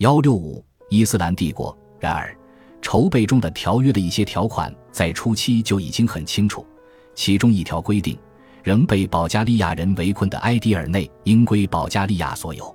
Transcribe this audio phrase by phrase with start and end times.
[0.00, 1.76] 幺六五伊斯兰帝国。
[1.98, 2.34] 然而，
[2.80, 6.66] 筹备中的条约的一些条款在初期就已经很清楚，
[7.14, 8.18] 其中一条规定，
[8.62, 12.74] 仍被保加利亚人围困的埃迪尔内应归保加利亚所有。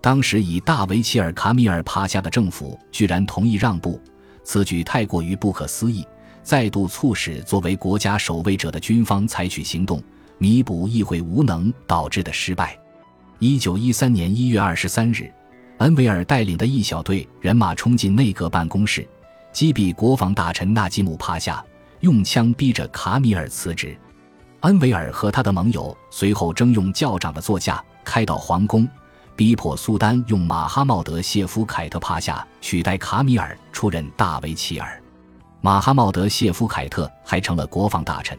[0.00, 4.00] 当时以大维齐尔卡米尔帕夏的政府居然同意让步，
[4.42, 6.04] 此举太过于不可思议，
[6.42, 10.02] 再度促使作为国家守卫者的军方采取行动，
[10.38, 12.76] 弥补议会无能导致的失败。
[13.38, 15.30] 一九一三年一月二十三日，
[15.78, 19.06] 恩维尔带领的一小队人马冲进内阁办公室，
[19.52, 21.62] 击毙国防大臣纳吉姆帕夏，
[22.00, 23.96] 用枪逼着卡米尔辞职。
[24.60, 28.88] 恩维尔和他的盟友随后征用教长的座驾开到皇宫。
[29.36, 34.98] 逼迫苏丹用马哈茂德谢夫凯特帕夏取代卡米尔出任大维齐尔，
[35.60, 38.38] 马哈茂德谢夫凯特还成了国防大臣，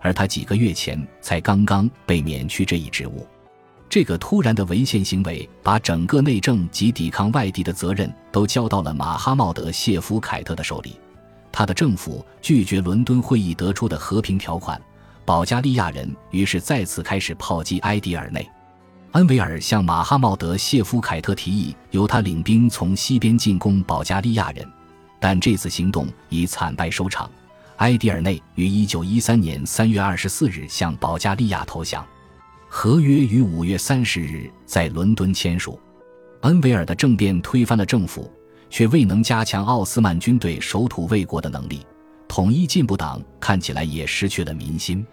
[0.00, 3.24] 而他几个月前才刚刚被免去这一职务。
[3.92, 10.98] 这个突然的违宪行为，把整个内政及抵抗外敌的责任都交到了马哈茂德谢夫凯特的手里。
[11.52, 14.80] 他的政府拒绝伦敦会议得出的和平条款，
[15.26, 18.48] 保加利亚人于是再次开始炮击埃迪尔内。
[19.10, 24.66] 安维尔向马哈茂德谢夫凯特提议由他领兵从西边进攻保加利亚人，
[25.20, 27.30] 但这次行动以惨败收场。
[27.76, 32.02] 埃迪尔内于1913年3月24日向保加利亚投降，
[32.74, 35.78] 合约于5月30日在伦敦签署。
[36.40, 38.32] 恩维尔的政变推翻了政府，
[38.70, 41.84] 却未能加强奥斯曼军队守土卫国的能力，
[42.26, 45.06] 统一进步党看起来也失去了民心。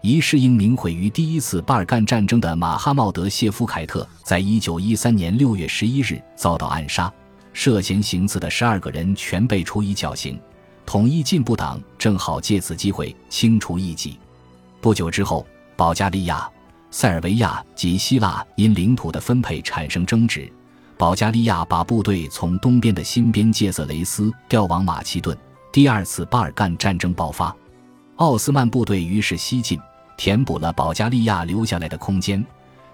[0.00, 7.12] 一世英名毁于第一次巴尔干战争的马哈茂德谢夫凯特，在一九一三年六月十一日遭到暗杀，
[7.52, 10.38] 涉嫌行刺的十二个人全被处以绞刑。
[10.86, 14.20] 统一进步党正好借此机会清除异己。
[14.80, 16.48] 不久之后，保加利亚、
[16.92, 20.48] 塞尔维亚及希腊因领土的分配产生争执，
[20.98, 25.36] 保加利亚把部队从东边的新边界色雷斯调往马其顿。
[25.72, 27.56] 第二次巴尔干战争爆发，
[28.16, 29.80] 奥斯曼部队于是西进。
[30.18, 32.44] 填补了保加利亚留下来的空间，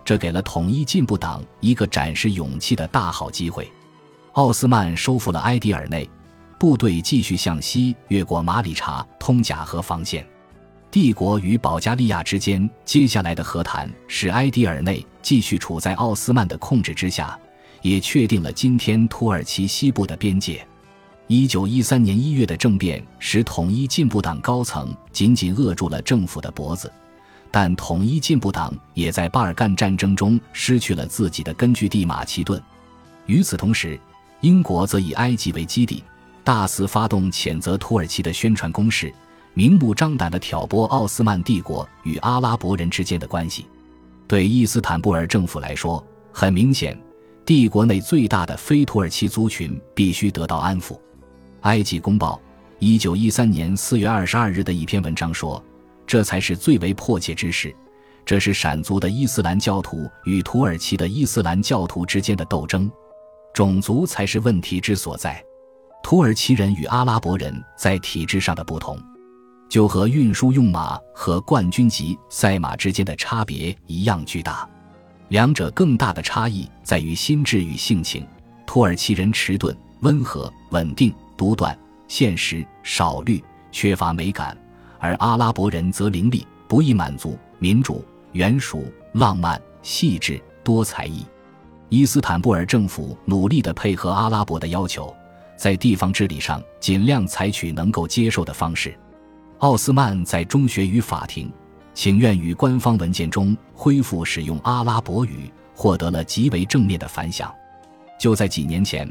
[0.05, 3.71] 这给了统一进步党一个展示勇气的大好机会。
[4.35, 6.09] 奥斯曼收复了埃迪尔内，
[6.59, 10.25] 部队继续向西越过马里察通贾河防线。
[10.91, 17.39] 帝国与保加利亚之间接下来的和谈使埃迪尔内继续处在奥斯曼的控制之下，
[17.83, 20.67] 也确定了今天土耳其西部的边界。
[21.27, 26.91] 一九一三年一月的政变使统一进步党高层紧紧扼住了政府的脖子。
[27.51, 32.63] 但统一进步党也在巴尔干战争中失去了自己的根据地马其顿。
[33.27, 33.99] 与此同时，
[34.41, 36.03] 英国则以埃及为基地，
[36.45, 39.13] 大肆发动谴责土耳其的宣传攻势，
[39.59, 43.67] 明目张胆地挑拨奥斯曼帝国与阿拉伯人之间的关系。
[44.29, 46.97] 对伊斯坦布尔政府来说，很明显，
[47.45, 50.97] 帝国内最大的非土耳其族群必须得到安抚。
[51.63, 52.41] 埃及公报
[52.79, 55.61] 一九一三年四月二十二日的一篇文章说。
[56.07, 57.75] 这才是最为迫切之事，
[58.25, 62.89] 这是闪族的伊斯兰教徒与土耳其的伊斯兰教徒之间的斗争，
[63.53, 65.45] 种族才是问题之所在。
[66.03, 68.97] 土耳其人与阿拉伯人在体制上的不同，
[69.69, 74.69] 就和运输用马和冠军级赛马之间的差别一样巨大。
[75.29, 78.27] 两者更大的差异在于心智与性情。
[78.67, 83.43] 土耳其人迟钝、温和、稳定、独断、现实、少虑、
[83.73, 84.57] 缺乏美感。
[84.99, 91.25] 而阿拉伯人则凌厉、不易满足、民主、原属、浪漫、细致、多才艺。
[91.89, 95.15] 伊斯坦布尔政府努力地配合阿拉伯的要求，
[95.57, 98.95] 在地方治理上尽量采取能够接受的方式。
[99.59, 101.53] 奥斯曼在中学与法庭、
[101.93, 107.53] 请愿与官方文件中恢复使用阿拉伯语，获得了极为正面的反响。
[108.19, 109.11] 就在几年前。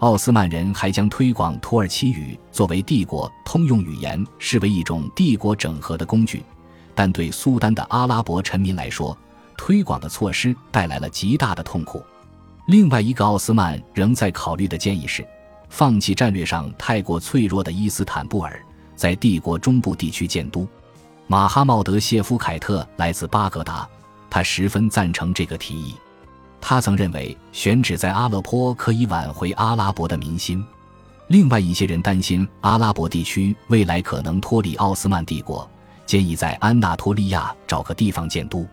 [0.00, 6.42] 奥斯曼人还将推广土耳其语作为帝国通用语言视为一种帝国整合的工具，
[6.94, 9.16] 但对苏丹的阿拉伯臣民来说，
[9.56, 12.04] 推广的措施带来了极大的痛苦。
[12.66, 15.26] 另外一个奥斯曼仍在考虑的建议是，
[15.70, 18.62] 放弃战略上太过脆弱的伊斯坦布尔，
[18.96, 20.66] 在帝国中部地区建都。
[21.28, 23.88] 马哈茂德谢夫凯特来自巴格达，
[24.30, 25.94] 他十分赞成这个提议。
[26.60, 30.64] 他曾认为选址在阿勒颇可以挽回阿拉伯的民心。
[31.28, 35.68] 另外一些人担心阿拉伯地区未来可能脱离奥斯曼帝国，
[36.06, 38.66] 建议在安纳托利亚找个地方建都。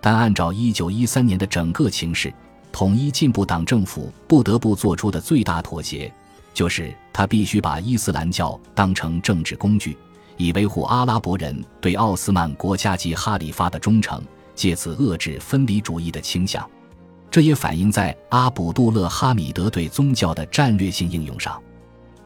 [0.00, 2.32] 但按照1913年的整个情势，
[2.70, 6.12] 统一进步党政府不得不做出的最大妥协，
[6.58, 9.96] 就是他必须把伊斯兰教当成政治工具，
[10.36, 14.20] 以维护阿拉伯人对奥斯曼国家及哈里发的忠诚，
[14.56, 16.68] 借此遏制分离主义的倾向。
[17.30, 21.62] 这也反映在阿卜杜勒哈米德对宗教的战略性应用上。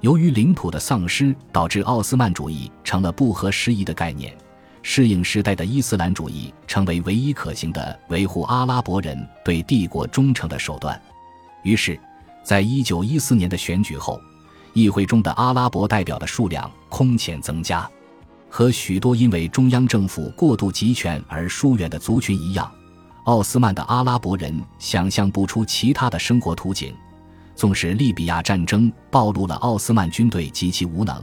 [0.01, 4.35] 由于领土的丧失，导致奥斯曼主义成了不合时宜的概念，
[4.81, 10.99] 适应时代的伊斯兰主义成为唯一可行的维护阿拉伯人对帝国忠诚的手段。
[11.65, 12.01] 于是，
[12.43, 14.21] 在一九一四年的选举后，
[14.73, 17.89] 议会中的阿拉伯代表的数量空前增加。
[18.49, 22.71] 和许多因为中央政府过度集权而疏远的族群一样，
[23.25, 26.95] 奥斯曼的阿拉伯人想象不出其他的生活图景。
[27.55, 31.23] 纵使利比亚战争暴露了奥斯曼军队极其无能，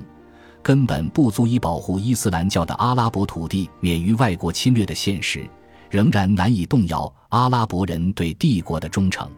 [0.62, 5.48] 根本不足以保护伊斯兰教的阿拉伯土地免于外国侵略的现实，
[5.89, 9.30] 仍然难以动摇阿拉伯人对帝国的忠诚。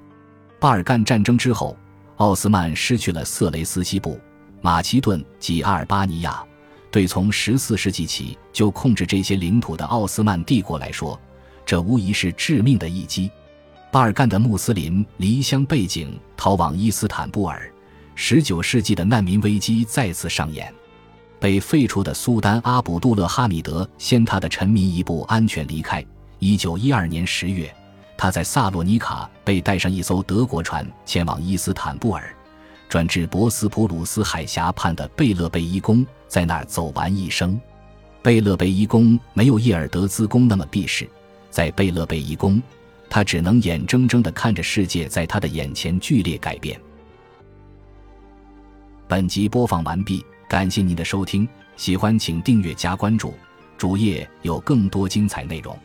[0.61, 1.75] 巴尔干战争之后，
[2.17, 4.19] 奥斯曼失去了色雷斯西部、
[4.61, 6.39] 马其顿及阿尔巴尼亚。
[6.91, 11.19] 对从14世纪起就控制这些领土的奥斯曼帝国来说，
[11.65, 13.31] 这无疑是致命的一击。
[13.91, 17.67] 巴尔干的穆斯林离乡背井逃往伊斯坦布尔
[18.15, 20.71] ，19世纪的难民危机再次上演。
[21.39, 26.05] 被废除的苏丹阿卜杜勒哈米德先他的臣民一步安全离开。
[26.39, 27.75] 1912年10月，
[28.21, 32.31] 他在萨洛尼卡被带上一艘德国船前往伊斯坦布尔，
[32.87, 37.59] 转至博斯普鲁斯海峡畔的贝勒贝伊宫，在那儿走完一生。
[38.21, 41.09] 贝勒贝伊宫没有叶尔德兹宫那么避世，
[41.49, 42.61] 在贝勒贝伊宫。
[43.09, 46.79] 他只能眼睁睁地看着世界在他的眼前剧烈改变。
[49.07, 53.33] 本集播放完毕，感谢您的收听，喜欢请订阅加关注，
[53.79, 55.75] 主页有更多精彩内容。